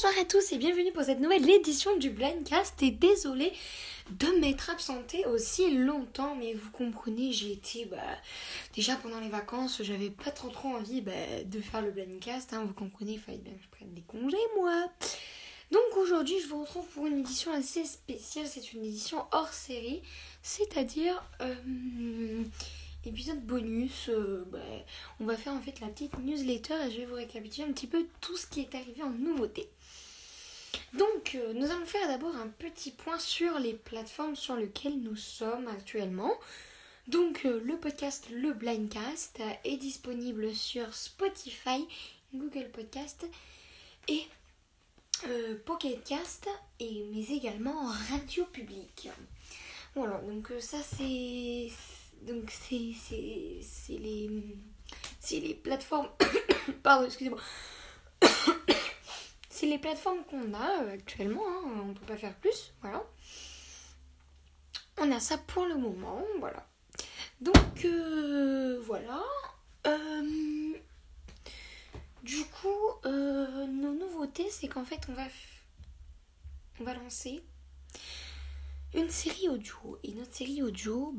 [0.00, 3.52] Bonsoir à tous et bienvenue pour cette nouvelle édition du Blindcast et désolé
[4.12, 7.96] de m'être absentée aussi longtemps mais vous comprenez j'ai été bah,
[8.76, 11.10] déjà pendant les vacances j'avais pas trop trop envie bah,
[11.44, 14.36] de faire le Blindcast hein, vous comprenez il fallait bien que je prenne des congés
[14.56, 14.84] moi.
[15.72, 20.00] Donc aujourd'hui je vous retrouve pour une édition assez spéciale c'est une édition hors série
[20.42, 22.44] c'est à dire euh,
[23.08, 24.58] épisode bonus, euh, bah,
[25.18, 27.86] on va faire en fait la petite newsletter et je vais vous récapituler un petit
[27.86, 29.68] peu tout ce qui est arrivé en nouveauté.
[30.92, 35.16] Donc, euh, nous allons faire d'abord un petit point sur les plateformes sur lesquelles nous
[35.16, 36.32] sommes actuellement.
[37.08, 41.86] Donc, euh, le podcast Le Blindcast est disponible sur Spotify,
[42.34, 43.26] Google Podcast
[44.06, 44.22] et
[45.64, 49.08] Pocket Cast, et, mais également en radio publique.
[49.96, 51.68] Voilà, donc ça c'est
[52.22, 52.94] donc c'est
[53.90, 54.42] les
[55.30, 56.08] les plateformes
[56.82, 57.40] pardon excusez-moi.
[59.50, 61.84] C'est les plateformes qu'on a euh, actuellement hein.
[61.88, 63.02] on peut pas faire plus voilà.
[64.98, 66.64] On a ça pour le moment voilà.
[67.40, 69.22] Donc euh, voilà.
[69.86, 70.72] Euh,
[72.22, 72.68] du coup
[73.04, 75.24] nos nouveautés c'est qu'en fait on va
[76.80, 77.42] on va lancer
[78.94, 79.98] une série audio.
[80.02, 81.14] Et notre série audio,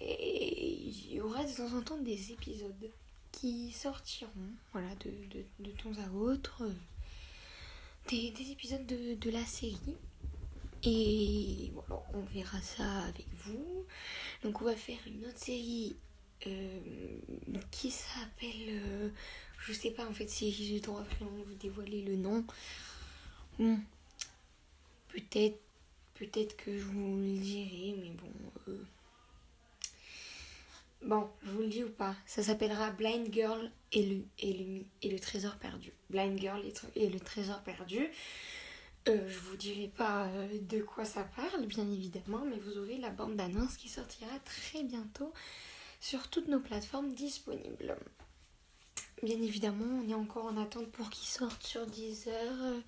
[0.00, 2.90] il y aura de temps en temps des épisodes
[3.32, 4.30] qui sortiront
[4.74, 6.62] de, temps à autre.
[8.08, 9.96] Des, épisodes de, la série.
[10.82, 13.86] Et voilà, on verra ça avec vous.
[14.42, 15.96] Donc on va faire une autre série
[16.46, 16.80] euh,
[17.70, 18.68] qui s'appelle...
[18.68, 19.08] Euh,
[19.66, 22.44] je sais pas en fait si j'ai le droit de vous dévoiler le nom.
[23.56, 25.63] Peut-être
[26.24, 28.32] Peut-être que je vous le dirai, mais bon.
[28.68, 28.84] Euh,
[31.02, 32.14] bon, je vous le dis ou pas.
[32.26, 35.92] Ça s'appellera Blind Girl et le, et, et le trésor perdu.
[36.10, 36.62] Blind Girl
[36.96, 38.08] et, le trésor perdu.
[39.08, 42.96] Euh, je vous dirai pas euh, de quoi ça parle, bien évidemment, mais vous aurez
[42.96, 45.32] la bande d'annonce qui sortira très bientôt
[46.00, 47.96] sur toutes nos plateformes disponibles.
[49.22, 52.82] Bien évidemment, on est encore en attente pour qu'il sorte sur Deezer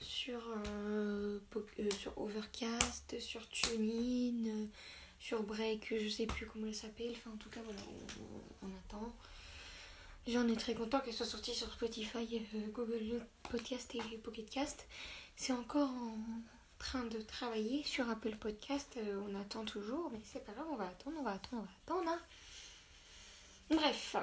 [0.00, 0.40] sur,
[1.84, 4.66] euh, sur Overcast, sur TuneIn, euh,
[5.18, 7.12] sur Break, je sais plus comment elle s'appelle.
[7.12, 7.80] Enfin, en tout cas, voilà,
[8.62, 9.12] on, attend.
[10.26, 12.42] J'en ai très content qu'elle soit sortie sur Spotify,
[12.72, 14.86] Google Podcast et Pocketcast.
[15.36, 16.18] C'est encore en
[16.78, 18.98] train de travailler sur Apple Podcast.
[19.28, 21.96] on attend toujours, mais c'est pas grave, on va attendre, on va attendre, on va
[22.00, 22.10] attendre.
[22.10, 22.20] Hein.
[23.70, 24.16] Bref,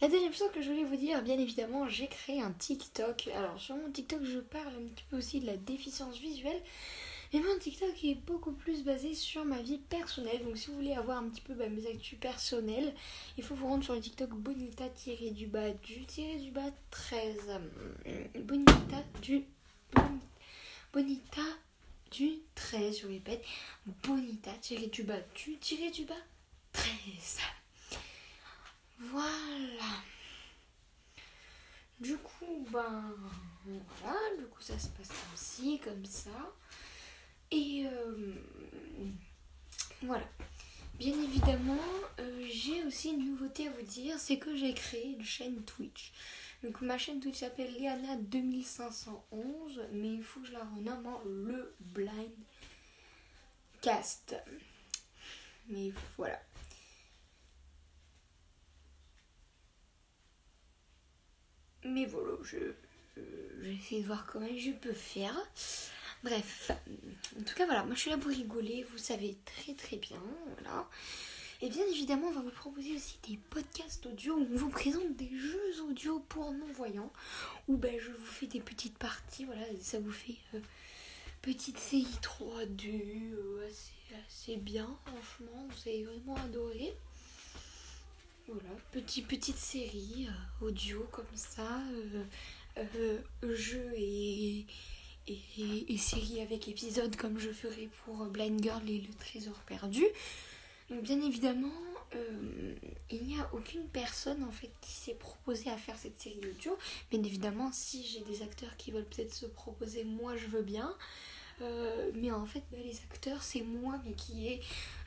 [0.00, 3.28] la deuxième chose que je voulais vous dire, bien évidemment, j'ai créé un TikTok.
[3.34, 6.60] Alors sur mon TikTok, je parle un petit peu aussi de la déficience visuelle.
[7.32, 10.44] Mais mon TikTok est beaucoup plus basé sur ma vie personnelle.
[10.44, 12.94] Donc si vous voulez avoir un petit peu bah, mes actus personnelles,
[13.38, 17.60] il faut vous rendre sur le TikTok bonita-du-bas du-bas 13.
[18.40, 19.44] Bonita du...
[20.92, 21.42] Bonita
[22.10, 23.42] du 13, je répète.
[24.04, 25.20] Bonita-du-bas
[25.94, 26.14] du-bas
[26.72, 27.38] 13.
[29.10, 30.02] Voilà.
[31.98, 33.14] Du coup, ben
[33.64, 36.52] voilà, du coup ça se passe comme ci, comme ça.
[37.50, 38.34] Et euh,
[40.02, 40.28] voilà.
[40.98, 41.78] Bien évidemment,
[42.20, 46.12] euh, j'ai aussi une nouveauté à vous dire, c'est que j'ai créé une chaîne Twitch.
[46.62, 51.20] Donc ma chaîne Twitch s'appelle Liana 2511, mais il faut que je la renomme en
[51.24, 52.30] le blind
[53.80, 54.36] cast.
[55.68, 56.40] Mais voilà.
[61.92, 62.56] Mais voilà, je,
[63.16, 65.36] vais essayer de voir comment je peux faire.
[66.24, 66.70] Bref,
[67.38, 70.22] en tout cas voilà, moi je suis là pour rigoler, vous savez très très bien,
[70.56, 70.88] voilà.
[71.60, 75.16] Et bien évidemment, on va vous proposer aussi des podcasts audio où on vous présente
[75.16, 77.12] des jeux audio pour non-voyants,
[77.68, 80.60] où ben, je vous fais des petites parties, voilà, ça vous fait euh,
[81.42, 83.92] petite série 3D, euh, assez,
[84.26, 86.94] assez bien, franchement, vous avez vraiment adoré.
[88.52, 92.24] Voilà, petit, petite série euh, audio comme ça, euh,
[92.76, 94.66] euh, jeu et,
[95.26, 100.04] et, série avec épisode comme je ferai pour Blind Girl et le trésor perdu.
[100.90, 101.72] Donc bien évidemment,
[103.10, 106.76] il n'y a aucune personne en fait qui s'est proposé à faire cette série audio.
[107.10, 110.94] Bien évidemment, si j'ai des acteurs qui veulent peut-être se proposer, moi je veux bien.
[111.62, 114.60] Euh, mais en fait, bah, les acteurs, c'est moi mais qui ai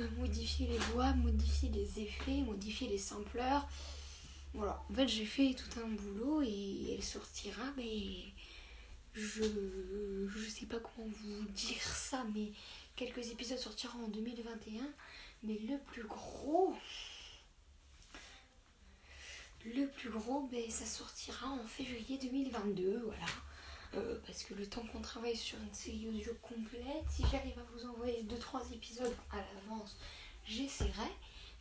[0.00, 3.68] euh, modifié les voix, modifié les effets, modifié les sampleurs.
[4.54, 8.24] Voilà, en fait, j'ai fait tout un boulot et elle sortira, mais
[9.14, 9.42] je
[10.28, 12.52] je sais pas comment vous dire ça, mais
[12.96, 14.82] quelques épisodes sortiront en 2021.
[15.44, 16.74] Mais le plus gros,
[19.64, 23.26] le plus gros, ben, ça sortira en février 2022, voilà.
[23.94, 27.64] Euh, parce que le temps qu'on travaille sur une série audio complète, si j'arrive à
[27.74, 29.96] vous envoyer 2-3 épisodes à l'avance,
[30.46, 31.10] j'essaierai.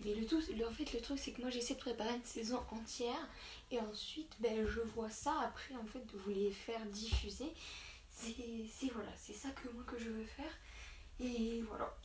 [0.04, 2.64] Mais le tout, en fait, le truc, c'est que moi, j'essaie de préparer une saison
[2.72, 3.28] entière.
[3.70, 7.52] Et ensuite, ben, je vois ça après, en fait, de vous les faire diffuser.
[8.10, 10.58] C'est voilà, c'est ça que moi, que je veux faire.
[11.20, 11.96] Et voilà.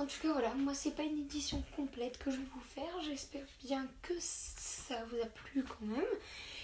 [0.00, 3.02] En tout cas, voilà, moi, c'est pas une édition complète que je vais vous faire.
[3.04, 6.00] J'espère bien que ça vous a plu quand même.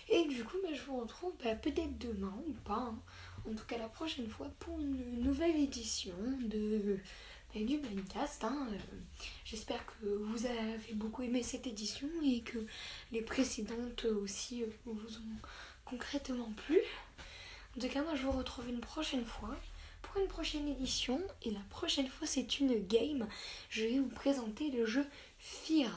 [0.08, 2.74] Et du coup, ben, je vous retrouve ben, peut-être demain ou pas.
[2.74, 2.98] Hein.
[3.46, 6.98] En tout cas, la prochaine fois pour une nouvelle édition de
[7.64, 8.44] du Blindcast.
[8.44, 8.68] Hein.
[8.70, 8.76] Euh,
[9.44, 12.58] j'espère que vous avez beaucoup aimé cette édition et que
[13.12, 15.38] les précédentes aussi euh, vous ont
[15.84, 16.78] concrètement plu.
[17.76, 19.56] En tout cas, moi je vous retrouve une prochaine fois
[20.20, 21.20] une prochaine édition.
[21.42, 23.26] Et la prochaine fois, c'est une game.
[23.70, 25.06] Je vais vous présenter le jeu
[25.38, 25.90] Fear.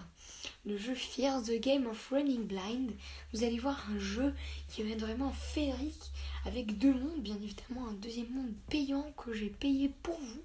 [0.66, 2.92] Le jeu Fear, The Game of Running Blind.
[3.34, 4.34] Vous allez voir un jeu
[4.68, 6.12] qui va être vraiment féerique
[6.46, 10.42] avec deux mondes, bien évidemment un deuxième monde payant que j'ai payé pour vous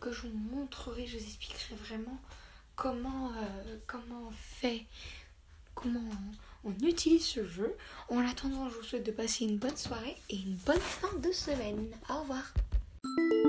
[0.00, 2.18] que je vous montrerai, je vous expliquerai vraiment
[2.76, 4.86] comment, euh, comment on fait,
[5.74, 6.08] comment
[6.64, 7.76] on utilise ce jeu.
[8.08, 11.32] En attendant, je vous souhaite de passer une bonne soirée et une bonne fin de
[11.32, 11.88] semaine.
[12.08, 12.52] Au revoir.
[13.18, 13.47] thank you